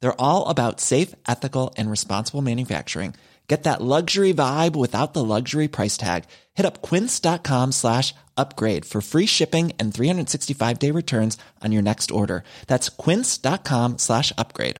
They're 0.00 0.20
all 0.20 0.48
about 0.48 0.80
safe, 0.80 1.14
ethical, 1.26 1.74
and 1.76 1.90
responsible 1.90 2.42
manufacturing. 2.42 3.14
Get 3.50 3.64
that 3.64 3.82
luxury 3.82 4.32
vibe 4.32 4.76
without 4.76 5.12
the 5.12 5.24
luxury 5.24 5.66
price 5.66 5.96
tag. 5.96 6.26
Hit 6.54 6.64
up 6.64 6.82
quince.com 6.82 7.72
slash 7.72 8.14
upgrade 8.36 8.84
for 8.84 9.00
free 9.00 9.26
shipping 9.26 9.72
and 9.76 9.92
365 9.92 10.78
day 10.78 10.92
returns 10.92 11.36
on 11.60 11.72
your 11.72 11.82
next 11.82 12.12
order. 12.12 12.44
That's 12.68 12.88
quince.com 12.88 13.98
slash 13.98 14.32
upgrade. 14.38 14.76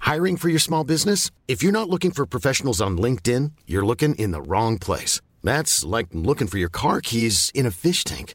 Hiring 0.00 0.38
for 0.38 0.48
your 0.48 0.58
small 0.58 0.84
business? 0.84 1.30
If 1.48 1.62
you're 1.62 1.78
not 1.80 1.90
looking 1.90 2.12
for 2.12 2.24
professionals 2.24 2.80
on 2.80 2.96
LinkedIn, 2.96 3.52
you're 3.66 3.84
looking 3.84 4.14
in 4.14 4.30
the 4.30 4.40
wrong 4.40 4.78
place. 4.78 5.20
That's 5.42 5.84
like 5.84 6.06
looking 6.12 6.46
for 6.46 6.58
your 6.58 6.70
car 6.70 7.02
keys 7.02 7.50
in 7.54 7.66
a 7.66 7.70
fish 7.70 8.04
tank. 8.04 8.34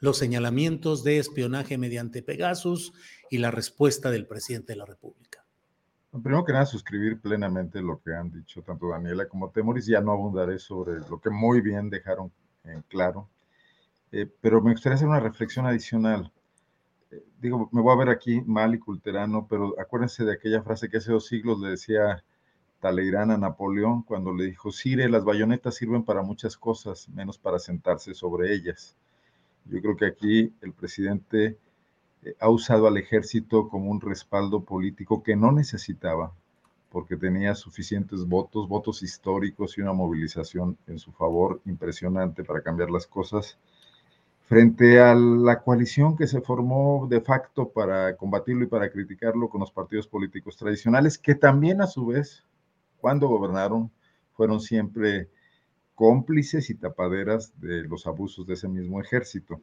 los 0.00 0.18
señalamientos 0.18 1.04
de 1.04 1.18
espionaje 1.18 1.78
mediante 1.78 2.22
Pegasus 2.22 2.92
y 3.30 3.38
la 3.38 3.50
respuesta 3.50 4.10
del 4.10 4.26
presidente 4.26 4.72
de 4.72 4.78
la 4.78 4.84
República? 4.84 5.44
Primero 6.10 6.44
que 6.44 6.52
nada, 6.52 6.66
suscribir 6.66 7.20
plenamente 7.20 7.82
lo 7.82 8.00
que 8.00 8.14
han 8.14 8.30
dicho 8.30 8.62
tanto 8.62 8.88
Daniela 8.88 9.28
como 9.28 9.50
Temoris. 9.50 9.86
Ya 9.86 10.00
no 10.00 10.12
abundaré 10.12 10.58
sobre 10.58 11.00
lo 11.08 11.20
que 11.20 11.30
muy 11.30 11.60
bien 11.60 11.90
dejaron 11.90 12.32
claro, 12.88 13.28
eh, 14.12 14.30
pero 14.40 14.60
me 14.62 14.72
gustaría 14.72 14.96
hacer 14.96 15.08
una 15.08 15.20
reflexión 15.20 15.66
adicional. 15.66 16.32
Eh, 17.10 17.22
digo, 17.40 17.68
me 17.72 17.80
voy 17.80 17.94
a 17.94 17.98
ver 17.98 18.08
aquí 18.10 18.40
mal 18.42 18.74
y 18.74 18.78
culterano, 18.78 19.46
pero 19.48 19.74
acuérdense 19.80 20.24
de 20.24 20.32
aquella 20.32 20.62
frase 20.62 20.88
que 20.88 20.98
hace 20.98 21.12
dos 21.12 21.26
siglos 21.26 21.60
le 21.60 21.70
decía 21.70 22.24
Taleirán 22.80 23.30
a 23.30 23.38
Napoleón 23.38 24.02
cuando 24.02 24.34
le 24.34 24.44
dijo, 24.44 24.70
Sire, 24.70 25.08
las 25.08 25.24
bayonetas 25.24 25.74
sirven 25.74 26.04
para 26.04 26.22
muchas 26.22 26.56
cosas, 26.56 27.08
menos 27.08 27.38
para 27.38 27.58
sentarse 27.58 28.14
sobre 28.14 28.54
ellas. 28.54 28.96
Yo 29.70 29.80
creo 29.82 29.96
que 29.96 30.06
aquí 30.06 30.52
el 30.62 30.72
presidente 30.72 31.58
eh, 32.22 32.34
ha 32.40 32.48
usado 32.48 32.86
al 32.86 32.96
ejército 32.96 33.68
como 33.68 33.90
un 33.90 34.00
respaldo 34.00 34.64
político 34.64 35.22
que 35.22 35.36
no 35.36 35.52
necesitaba, 35.52 36.32
porque 36.90 37.16
tenía 37.16 37.54
suficientes 37.54 38.24
votos, 38.24 38.66
votos 38.68 39.02
históricos 39.02 39.76
y 39.76 39.82
una 39.82 39.92
movilización 39.92 40.78
en 40.86 40.98
su 40.98 41.12
favor 41.12 41.60
impresionante 41.66 42.44
para 42.44 42.62
cambiar 42.62 42.90
las 42.90 43.06
cosas, 43.06 43.58
frente 44.46 44.98
a 45.00 45.14
la 45.14 45.60
coalición 45.60 46.16
que 46.16 46.26
se 46.26 46.40
formó 46.40 47.06
de 47.10 47.20
facto 47.20 47.68
para 47.68 48.16
combatirlo 48.16 48.64
y 48.64 48.68
para 48.68 48.90
criticarlo 48.90 49.50
con 49.50 49.60
los 49.60 49.70
partidos 49.70 50.06
políticos 50.06 50.56
tradicionales, 50.56 51.18
que 51.18 51.34
también 51.34 51.82
a 51.82 51.86
su 51.86 52.06
vez 52.06 52.44
cuando 52.98 53.28
gobernaron, 53.28 53.90
fueron 54.32 54.60
siempre 54.60 55.28
cómplices 55.98 56.70
y 56.70 56.76
tapaderas 56.76 57.52
de 57.60 57.82
los 57.82 58.06
abusos 58.06 58.46
de 58.46 58.54
ese 58.54 58.68
mismo 58.68 59.00
ejército. 59.00 59.60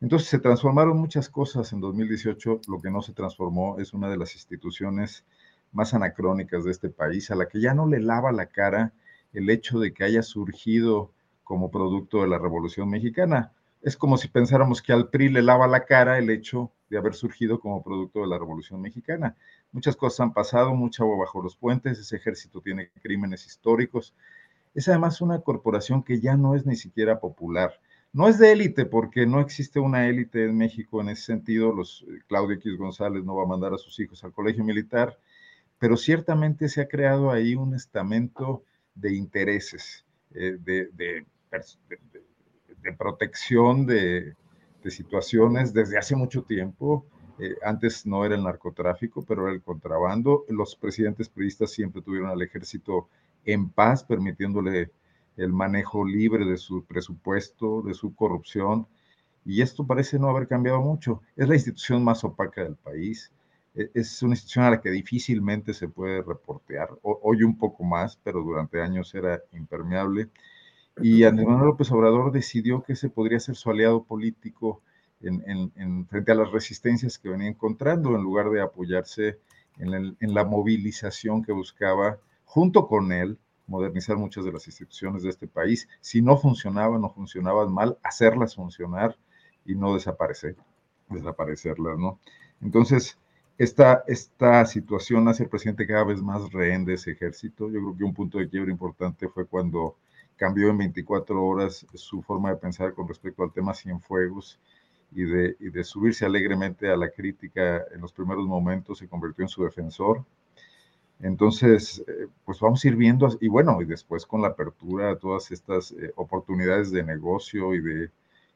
Entonces 0.00 0.28
se 0.28 0.40
transformaron 0.40 0.98
muchas 0.98 1.28
cosas 1.28 1.72
en 1.72 1.80
2018. 1.80 2.62
Lo 2.66 2.80
que 2.80 2.90
no 2.90 3.02
se 3.02 3.12
transformó 3.12 3.78
es 3.78 3.94
una 3.94 4.10
de 4.10 4.16
las 4.16 4.34
instituciones 4.34 5.24
más 5.70 5.94
anacrónicas 5.94 6.64
de 6.64 6.72
este 6.72 6.88
país, 6.88 7.30
a 7.30 7.36
la 7.36 7.46
que 7.46 7.60
ya 7.60 7.72
no 7.72 7.86
le 7.86 8.00
lava 8.00 8.32
la 8.32 8.46
cara 8.46 8.92
el 9.32 9.48
hecho 9.48 9.78
de 9.78 9.94
que 9.94 10.02
haya 10.02 10.24
surgido 10.24 11.12
como 11.44 11.70
producto 11.70 12.20
de 12.22 12.26
la 12.26 12.38
Revolución 12.38 12.90
Mexicana. 12.90 13.52
Es 13.80 13.96
como 13.96 14.16
si 14.16 14.26
pensáramos 14.26 14.82
que 14.82 14.92
al 14.92 15.08
PRI 15.08 15.28
le 15.28 15.42
lava 15.42 15.68
la 15.68 15.84
cara 15.84 16.18
el 16.18 16.30
hecho 16.30 16.72
de 16.88 16.98
haber 16.98 17.14
surgido 17.14 17.60
como 17.60 17.84
producto 17.84 18.22
de 18.22 18.26
la 18.26 18.40
Revolución 18.40 18.82
Mexicana. 18.82 19.36
Muchas 19.70 19.94
cosas 19.94 20.18
han 20.18 20.32
pasado, 20.32 20.74
mucha 20.74 21.04
agua 21.04 21.18
bajo 21.18 21.40
los 21.40 21.54
puentes, 21.54 21.96
ese 22.00 22.16
ejército 22.16 22.60
tiene 22.60 22.90
crímenes 23.00 23.46
históricos. 23.46 24.12
Es 24.74 24.88
además 24.88 25.20
una 25.20 25.40
corporación 25.40 26.02
que 26.02 26.20
ya 26.20 26.36
no 26.36 26.54
es 26.54 26.66
ni 26.66 26.76
siquiera 26.76 27.20
popular. 27.20 27.72
No 28.12 28.28
es 28.28 28.38
de 28.38 28.52
élite 28.52 28.86
porque 28.86 29.26
no 29.26 29.40
existe 29.40 29.78
una 29.78 30.08
élite 30.08 30.44
en 30.44 30.56
México 30.56 31.00
en 31.00 31.10
ese 31.10 31.22
sentido. 31.22 31.72
Los, 31.72 32.04
eh, 32.08 32.20
Claudio 32.26 32.56
X 32.56 32.76
González 32.76 33.24
no 33.24 33.36
va 33.36 33.44
a 33.44 33.46
mandar 33.46 33.72
a 33.72 33.78
sus 33.78 33.98
hijos 34.00 34.24
al 34.24 34.32
colegio 34.32 34.64
militar, 34.64 35.16
pero 35.78 35.96
ciertamente 35.96 36.68
se 36.68 36.80
ha 36.80 36.88
creado 36.88 37.30
ahí 37.30 37.54
un 37.54 37.74
estamento 37.74 38.64
de 38.94 39.14
intereses, 39.14 40.04
eh, 40.34 40.56
de, 40.60 40.88
de, 40.92 41.24
de, 42.82 42.92
protección 42.98 43.86
de, 43.86 44.34
situaciones 44.88 45.72
desde 45.72 45.98
hace 45.98 46.16
mucho 46.16 46.42
tiempo 46.42 47.06
eh, 47.38 47.54
antes 47.62 48.06
no 48.06 48.24
era 48.24 48.34
el 48.34 48.42
narcotráfico, 48.42 49.24
pero 49.24 49.44
era 49.44 49.52
el 49.52 49.62
contrabando. 49.62 50.44
Los 50.48 50.76
presidentes 50.76 51.28
periodistas 51.28 51.70
siempre 51.70 52.02
tuvieron 52.02 52.28
al 52.28 52.42
ejército 52.42 53.08
en 53.44 53.70
paz, 53.70 54.04
permitiéndole 54.04 54.90
el 55.36 55.52
manejo 55.52 56.04
libre 56.04 56.44
de 56.44 56.56
su 56.56 56.84
presupuesto, 56.84 57.82
de 57.82 57.94
su 57.94 58.14
corrupción, 58.14 58.86
y 59.44 59.62
esto 59.62 59.86
parece 59.86 60.18
no 60.18 60.28
haber 60.28 60.46
cambiado 60.48 60.80
mucho. 60.80 61.22
Es 61.36 61.48
la 61.48 61.54
institución 61.54 62.04
más 62.04 62.22
opaca 62.24 62.62
del 62.62 62.76
país, 62.76 63.32
e, 63.74 63.90
es 63.94 64.22
una 64.22 64.32
institución 64.32 64.64
a 64.66 64.70
la 64.70 64.80
que 64.80 64.90
difícilmente 64.90 65.72
se 65.74 65.88
puede 65.88 66.22
reportear, 66.22 66.90
hoy 67.02 67.42
un 67.42 67.56
poco 67.56 67.84
más, 67.84 68.18
pero 68.22 68.42
durante 68.42 68.80
años 68.80 69.14
era 69.14 69.40
impermeable. 69.52 70.28
Y 71.02 71.24
Andrés 71.24 71.48
Manuel 71.48 71.68
López 71.68 71.90
Obrador 71.92 72.32
decidió 72.32 72.82
que 72.82 72.92
ese 72.92 73.08
podría 73.08 73.40
ser 73.40 73.56
su 73.56 73.70
aliado 73.70 74.04
político 74.04 74.82
en, 75.22 76.06
frente 76.06 76.32
a 76.32 76.34
las 76.34 76.50
resistencias 76.50 77.18
que 77.18 77.28
venía 77.28 77.48
encontrando, 77.48 78.14
en 78.14 78.22
lugar 78.22 78.50
de 78.50 78.60
apoyarse 78.60 79.38
en, 79.78 80.16
la 80.20 80.44
movilización 80.44 81.42
que 81.42 81.52
buscaba, 81.52 82.18
junto 82.50 82.88
con 82.88 83.12
él, 83.12 83.38
modernizar 83.68 84.16
muchas 84.16 84.44
de 84.44 84.50
las 84.50 84.66
instituciones 84.66 85.22
de 85.22 85.30
este 85.30 85.46
país. 85.46 85.88
Si 86.00 86.20
no 86.20 86.36
funcionaban 86.36 87.04
o 87.04 87.10
funcionaban 87.10 87.72
mal, 87.72 87.96
hacerlas 88.02 88.56
funcionar 88.56 89.16
y 89.64 89.76
no 89.76 89.94
desaparecer, 89.94 90.56
desaparecerlas, 91.08 91.96
¿no? 91.96 92.18
Entonces, 92.60 93.16
esta, 93.56 94.02
esta 94.08 94.66
situación 94.66 95.28
hace 95.28 95.44
al 95.44 95.48
presidente 95.48 95.86
cada 95.86 96.02
vez 96.02 96.20
más 96.20 96.50
rehén 96.50 96.84
de 96.84 96.94
ese 96.94 97.12
ejército. 97.12 97.70
Yo 97.70 97.78
creo 97.78 97.96
que 97.96 98.04
un 98.04 98.14
punto 98.14 98.38
de 98.38 98.48
quiebre 98.48 98.72
importante 98.72 99.28
fue 99.28 99.46
cuando 99.46 99.94
cambió 100.34 100.70
en 100.70 100.78
24 100.78 101.40
horas 101.44 101.86
su 101.94 102.20
forma 102.20 102.50
de 102.50 102.56
pensar 102.56 102.94
con 102.94 103.06
respecto 103.06 103.44
al 103.44 103.52
tema 103.52 103.74
Cienfuegos 103.74 104.58
y 105.12 105.22
de, 105.22 105.56
y 105.60 105.70
de 105.70 105.84
subirse 105.84 106.26
alegremente 106.26 106.90
a 106.90 106.96
la 106.96 107.10
crítica 107.10 107.84
en 107.94 108.00
los 108.00 108.12
primeros 108.12 108.44
momentos, 108.44 108.98
se 108.98 109.06
convirtió 109.06 109.44
en 109.44 109.48
su 109.48 109.62
defensor. 109.62 110.24
Entonces, 111.22 112.02
eh, 112.06 112.28
pues 112.44 112.60
vamos 112.60 112.82
a 112.84 112.88
ir 112.88 112.96
viendo, 112.96 113.28
y 113.40 113.48
bueno, 113.48 113.80
y 113.82 113.84
después 113.84 114.24
con 114.24 114.40
la 114.40 114.48
apertura 114.48 115.10
a 115.10 115.16
todas 115.16 115.50
estas 115.50 115.92
eh, 115.92 116.12
oportunidades 116.16 116.90
de 116.90 117.02
negocio 117.02 117.74
y 117.74 117.80
de 117.80 118.10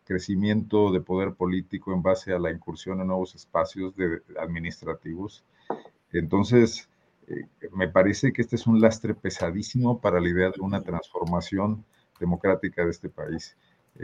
crecimiento 0.04 0.90
de 0.90 1.00
poder 1.00 1.34
político 1.34 1.92
en 1.92 2.02
base 2.02 2.32
a 2.32 2.38
la 2.38 2.50
incursión 2.50 3.00
en 3.00 3.08
nuevos 3.08 3.34
espacios 3.34 3.94
de, 3.96 4.22
administrativos. 4.38 5.44
Entonces, 6.12 6.88
eh, 7.28 7.46
me 7.72 7.88
parece 7.88 8.32
que 8.32 8.42
este 8.42 8.56
es 8.56 8.66
un 8.66 8.80
lastre 8.80 9.14
pesadísimo 9.14 10.00
para 10.00 10.20
la 10.20 10.28
idea 10.28 10.50
de 10.50 10.60
una 10.60 10.82
transformación 10.82 11.84
democrática 12.18 12.84
de 12.84 12.90
este 12.90 13.08
país. 13.10 13.56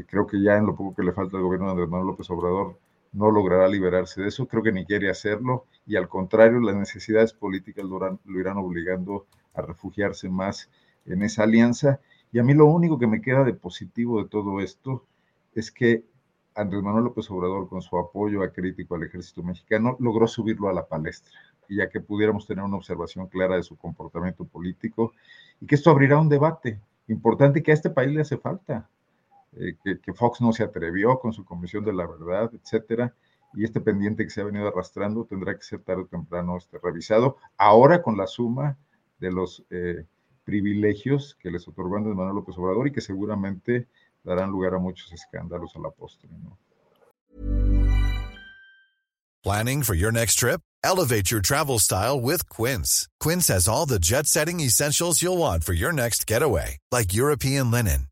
Creo 0.06 0.26
que 0.26 0.40
ya 0.40 0.56
en 0.56 0.66
lo 0.66 0.76
poco 0.76 0.94
que 0.96 1.02
le 1.02 1.12
falta 1.12 1.36
al 1.36 1.42
gobierno 1.42 1.66
de 1.66 1.72
Andrés 1.72 1.88
Manuel 1.88 2.08
López 2.08 2.30
Obrador 2.30 2.78
no 3.12 3.30
logrará 3.30 3.68
liberarse 3.68 4.22
de 4.22 4.28
eso, 4.28 4.46
creo 4.46 4.62
que 4.62 4.72
ni 4.72 4.84
quiere 4.84 5.10
hacerlo 5.10 5.66
y 5.86 5.96
al 5.96 6.08
contrario, 6.08 6.60
las 6.60 6.76
necesidades 6.76 7.32
políticas 7.32 7.84
lo, 7.84 8.20
irán 8.38 8.58
obligando 8.58 9.26
a 9.54 9.62
refugiarse 9.62 10.28
más 10.28 10.70
en 11.04 11.22
esa 11.22 11.42
alianza. 11.42 12.00
Y 12.32 12.38
a 12.38 12.44
mí 12.44 12.54
lo 12.54 12.66
único 12.66 12.98
que 12.98 13.08
me 13.08 13.20
queda 13.20 13.42
de 13.42 13.54
positivo 13.54 14.22
de 14.22 14.28
todo 14.28 14.60
esto 14.60 15.04
es 15.54 15.72
que 15.72 16.04
Andrés 16.54 16.82
Manuel 16.82 17.04
López 17.04 17.30
Obrador, 17.30 17.68
con 17.68 17.82
su 17.82 17.98
apoyo 17.98 18.42
acrítico 18.42 18.94
al 18.94 19.02
ejército 19.02 19.42
mexicano, 19.42 19.96
logró 19.98 20.28
subirlo 20.28 20.68
a 20.68 20.72
la 20.72 20.86
palestra. 20.86 21.32
y 21.68 21.80
a 21.80 21.88
que 21.88 22.00
pudiéramos 22.00 22.46
tener 22.46 22.64
una 22.64 22.76
observación 22.76 23.28
clara 23.28 23.56
de 23.56 23.62
su 23.62 23.76
comportamiento 23.76 24.44
político 24.44 25.12
y 25.60 25.66
que 25.66 25.76
esto 25.76 25.90
abrirá 25.90 26.18
un 26.18 26.28
debate 26.28 26.80
importante 27.06 27.62
que 27.62 27.70
a 27.70 27.74
este 27.74 27.90
país 27.90 28.12
le 28.12 28.20
hace 28.20 28.36
falta, 28.36 28.88
eh, 29.52 29.76
que, 29.82 30.12
Fox 30.12 30.40
no 30.40 30.52
se 30.52 30.62
atrevió 30.62 31.18
con 31.18 31.32
su 31.32 31.44
Comisión 31.44 31.84
de 31.84 31.92
la 31.92 32.06
Verdad, 32.06 32.50
etcétera, 32.54 33.14
y 33.54 33.64
este 33.64 33.80
pendiente 33.80 34.24
que 34.24 34.30
se 34.30 34.40
ha 34.40 34.44
venido 34.44 34.68
arrastrando 34.68 35.24
tendrá 35.24 35.56
que 35.56 35.62
ser 35.62 35.82
tarde 35.82 36.02
o 36.02 36.06
temprano 36.06 36.56
este, 36.56 36.78
revisado, 36.82 37.36
ahora 37.56 38.02
con 38.02 38.16
la 38.16 38.26
suma 38.26 38.78
de 39.18 39.32
los 39.32 39.64
eh, 39.70 40.06
privilegios 40.44 41.36
que 41.40 41.50
les 41.50 41.66
otorgó 41.66 41.96
Andrés 41.96 42.14
Manuel 42.14 42.36
López 42.36 42.56
Obrador 42.58 42.86
y 42.88 42.92
que 42.92 43.00
seguramente 43.00 43.88
darán 44.22 44.50
lugar 44.50 44.74
a 44.74 44.78
muchos 44.78 45.12
escándalos 45.12 45.74
a 45.76 45.80
la 45.80 45.90
postre. 45.90 46.30
¿no? 46.30 46.58
Planning 49.42 49.82
for 49.82 49.94
your 49.94 50.12
next 50.12 50.34
trip? 50.34 50.60
Elevate 50.84 51.30
your 51.30 51.40
travel 51.40 51.78
style 51.78 52.20
with 52.20 52.48
Quince. 52.50 53.08
Quince 53.20 53.48
has 53.48 53.66
all 53.66 53.86
the 53.86 53.98
jet-setting 53.98 54.60
essentials 54.60 55.22
you'll 55.22 55.38
want 55.38 55.64
for 55.64 55.72
your 55.72 55.92
next 55.92 56.26
getaway, 56.26 56.76
like 56.92 57.14
European 57.14 57.70
linen, 57.70 58.08